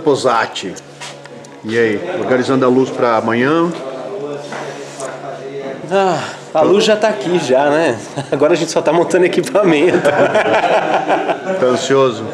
[0.00, 0.74] Posati.
[1.64, 3.72] E aí, organizando a luz para amanhã?
[5.90, 7.98] Ah, a luz já tá aqui já, né?
[8.30, 10.08] Agora a gente só tá montando equipamento.
[11.60, 12.24] Tá ansioso?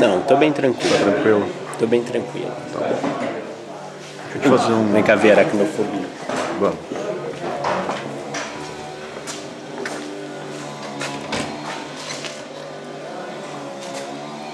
[0.00, 0.90] Não, tô bem tranquilo.
[0.90, 1.46] Tá tranquilo?
[1.78, 2.50] Tô bem tranquilo.
[2.72, 2.96] Tá bom.
[4.32, 4.92] Deixa eu te fazer um...
[4.92, 6.06] Vem cá ver a aracnofobia.
[6.58, 6.78] Vamos.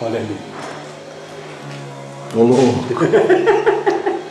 [0.03, 0.37] Olha ali.
[2.35, 3.05] Ô, louco.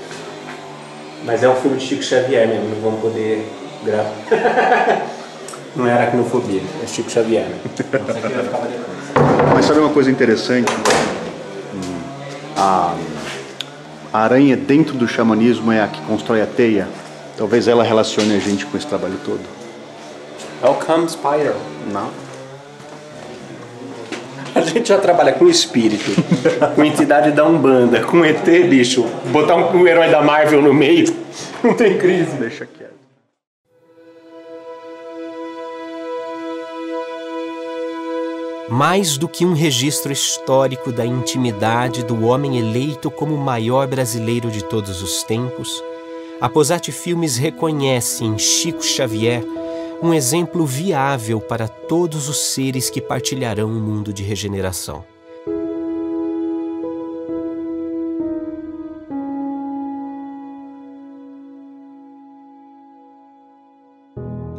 [1.23, 3.47] Mas é um filme de Chico Xavier mesmo, não vamos poder
[3.83, 4.15] gravar.
[5.73, 7.45] Não é aracnofobia, é Chico Xavier.
[7.55, 7.59] Né?
[9.53, 10.71] Mas sabe uma coisa interessante?
[12.57, 12.95] A,
[14.11, 16.87] a aranha dentro do xamanismo é a que constrói a teia.
[17.37, 19.41] Talvez ela relacione a gente com esse trabalho todo.
[20.61, 21.55] Welcome, Spider.
[21.91, 22.09] Não?
[24.71, 26.11] A gente já trabalha com espírito,
[26.73, 29.05] com entidade da Umbanda, com ET, bicho.
[29.25, 31.13] Botar um, um herói da Marvel no meio,
[31.61, 32.37] não tem crise.
[32.37, 32.91] Deixa quieto.
[38.69, 44.49] Mais do que um registro histórico da intimidade do homem eleito como o maior brasileiro
[44.49, 45.83] de todos os tempos,
[46.39, 49.43] a Posati Filmes reconhece em Chico Xavier
[50.01, 55.03] um exemplo viável para todos os seres que partilharão um mundo de regeneração.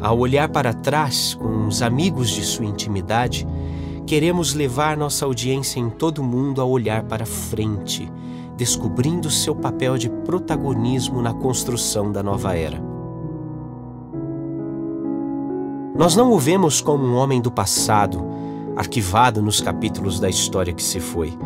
[0.01, 3.45] Ao olhar para trás com os amigos de sua intimidade,
[4.07, 8.09] queremos levar nossa audiência em todo o mundo a olhar para frente,
[8.55, 12.92] descobrindo seu papel de protagonismo na construção da nova era.
[15.95, 18.25] Nós não o vemos como um homem do passado,
[18.75, 21.37] arquivado nos capítulos da história que se foi.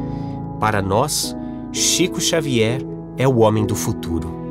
[0.59, 1.35] Para nós,
[1.73, 2.81] Chico Xavier
[3.17, 4.46] é o homem do futuro.